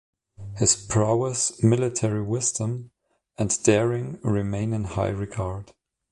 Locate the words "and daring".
3.37-4.19